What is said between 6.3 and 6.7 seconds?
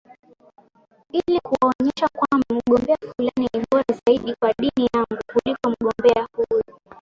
huyu